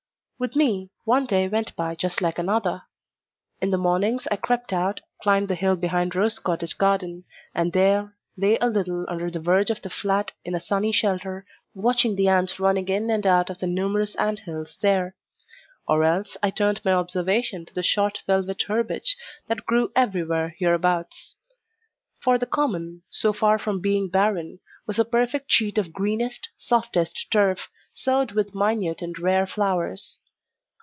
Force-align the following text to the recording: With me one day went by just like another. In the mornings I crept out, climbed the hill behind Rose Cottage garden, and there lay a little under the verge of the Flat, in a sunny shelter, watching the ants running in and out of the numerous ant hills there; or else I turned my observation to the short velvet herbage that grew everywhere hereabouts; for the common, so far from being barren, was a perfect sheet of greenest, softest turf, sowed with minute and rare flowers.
With 0.43 0.55
me 0.55 0.89
one 1.05 1.27
day 1.27 1.47
went 1.47 1.75
by 1.75 1.93
just 1.93 2.19
like 2.19 2.39
another. 2.39 2.81
In 3.61 3.69
the 3.69 3.77
mornings 3.77 4.27
I 4.31 4.37
crept 4.37 4.73
out, 4.73 4.99
climbed 5.21 5.49
the 5.49 5.53
hill 5.53 5.75
behind 5.75 6.15
Rose 6.15 6.39
Cottage 6.39 6.79
garden, 6.79 7.25
and 7.53 7.71
there 7.71 8.15
lay 8.35 8.57
a 8.57 8.65
little 8.65 9.05
under 9.07 9.29
the 9.29 9.39
verge 9.39 9.69
of 9.69 9.83
the 9.83 9.91
Flat, 9.91 10.31
in 10.43 10.55
a 10.55 10.59
sunny 10.59 10.91
shelter, 10.91 11.45
watching 11.75 12.15
the 12.15 12.27
ants 12.27 12.59
running 12.59 12.87
in 12.87 13.11
and 13.11 13.27
out 13.27 13.51
of 13.51 13.59
the 13.59 13.67
numerous 13.67 14.15
ant 14.15 14.39
hills 14.39 14.77
there; 14.81 15.13
or 15.87 16.03
else 16.03 16.35
I 16.41 16.49
turned 16.49 16.83
my 16.83 16.91
observation 16.93 17.63
to 17.67 17.73
the 17.75 17.83
short 17.83 18.23
velvet 18.25 18.63
herbage 18.67 19.15
that 19.47 19.67
grew 19.67 19.91
everywhere 19.95 20.55
hereabouts; 20.57 21.35
for 22.19 22.39
the 22.39 22.47
common, 22.47 23.03
so 23.11 23.31
far 23.31 23.59
from 23.59 23.79
being 23.79 24.09
barren, 24.09 24.57
was 24.87 24.97
a 24.97 25.05
perfect 25.05 25.51
sheet 25.51 25.77
of 25.77 25.93
greenest, 25.93 26.49
softest 26.57 27.27
turf, 27.29 27.69
sowed 27.93 28.31
with 28.31 28.55
minute 28.55 29.03
and 29.03 29.19
rare 29.19 29.45
flowers. 29.45 30.17